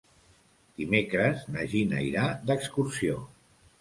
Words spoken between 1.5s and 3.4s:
na Gina irà d'excursió.